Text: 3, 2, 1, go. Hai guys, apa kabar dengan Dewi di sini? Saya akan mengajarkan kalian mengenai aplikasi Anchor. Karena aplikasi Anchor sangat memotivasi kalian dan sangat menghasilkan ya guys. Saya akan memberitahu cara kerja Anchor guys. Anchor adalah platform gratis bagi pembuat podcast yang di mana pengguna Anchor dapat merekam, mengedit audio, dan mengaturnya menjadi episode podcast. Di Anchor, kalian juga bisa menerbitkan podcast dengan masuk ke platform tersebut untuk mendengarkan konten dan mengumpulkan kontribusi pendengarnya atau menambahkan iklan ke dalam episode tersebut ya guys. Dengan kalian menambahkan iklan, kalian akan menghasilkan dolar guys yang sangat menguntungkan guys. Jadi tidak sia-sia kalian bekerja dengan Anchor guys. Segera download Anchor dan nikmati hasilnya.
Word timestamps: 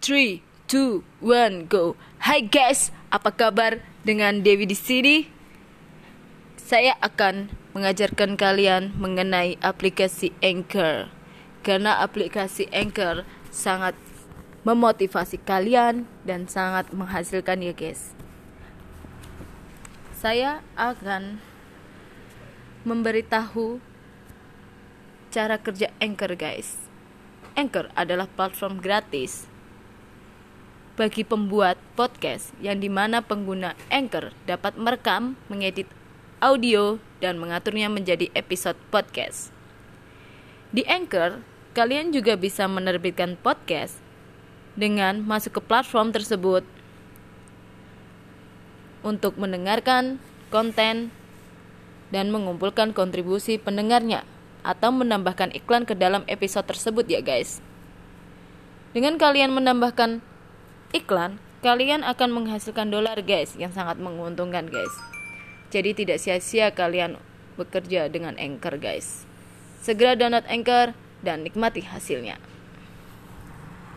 3, 0.00 0.40
2, 0.72 1.04
1, 1.20 1.68
go. 1.68 1.92
Hai 2.24 2.40
guys, 2.40 2.88
apa 3.12 3.36
kabar 3.36 3.84
dengan 4.00 4.40
Dewi 4.40 4.64
di 4.64 4.72
sini? 4.72 5.28
Saya 6.56 6.96
akan 7.04 7.52
mengajarkan 7.76 8.40
kalian 8.40 8.96
mengenai 8.96 9.60
aplikasi 9.60 10.32
Anchor. 10.40 11.12
Karena 11.60 12.00
aplikasi 12.00 12.72
Anchor 12.72 13.28
sangat 13.52 13.92
memotivasi 14.64 15.36
kalian 15.44 16.08
dan 16.24 16.48
sangat 16.48 16.88
menghasilkan 16.96 17.60
ya 17.60 17.76
guys. 17.76 18.16
Saya 20.16 20.64
akan 20.80 21.44
memberitahu 22.88 23.84
cara 25.28 25.60
kerja 25.60 25.92
Anchor 26.00 26.32
guys. 26.40 26.88
Anchor 27.52 27.92
adalah 27.92 28.24
platform 28.32 28.80
gratis 28.80 29.50
bagi 31.00 31.24
pembuat 31.24 31.80
podcast 31.96 32.52
yang 32.60 32.76
di 32.76 32.92
mana 32.92 33.24
pengguna 33.24 33.72
Anchor 33.88 34.36
dapat 34.44 34.76
merekam, 34.76 35.32
mengedit 35.48 35.88
audio, 36.44 37.00
dan 37.24 37.40
mengaturnya 37.40 37.88
menjadi 37.88 38.28
episode 38.36 38.76
podcast. 38.92 39.48
Di 40.76 40.84
Anchor, 40.84 41.40
kalian 41.72 42.12
juga 42.12 42.36
bisa 42.36 42.68
menerbitkan 42.68 43.40
podcast 43.40 43.96
dengan 44.76 45.24
masuk 45.24 45.56
ke 45.56 45.60
platform 45.64 46.12
tersebut 46.12 46.68
untuk 49.00 49.40
mendengarkan 49.40 50.20
konten 50.52 51.08
dan 52.12 52.28
mengumpulkan 52.28 52.92
kontribusi 52.92 53.56
pendengarnya 53.56 54.28
atau 54.60 54.92
menambahkan 54.92 55.56
iklan 55.56 55.88
ke 55.88 55.96
dalam 55.96 56.28
episode 56.28 56.68
tersebut 56.68 57.08
ya 57.08 57.24
guys. 57.24 57.64
Dengan 58.92 59.16
kalian 59.16 59.56
menambahkan 59.56 60.28
iklan, 60.90 61.38
kalian 61.62 62.02
akan 62.02 62.30
menghasilkan 62.34 62.90
dolar 62.90 63.20
guys 63.22 63.54
yang 63.54 63.70
sangat 63.70 63.98
menguntungkan 64.00 64.66
guys. 64.66 64.94
Jadi 65.70 65.94
tidak 65.94 66.18
sia-sia 66.18 66.74
kalian 66.74 67.14
bekerja 67.54 68.10
dengan 68.10 68.34
Anchor 68.40 68.80
guys. 68.80 69.22
Segera 69.80 70.18
download 70.18 70.46
Anchor 70.50 70.96
dan 71.22 71.46
nikmati 71.46 71.84
hasilnya. 71.84 72.40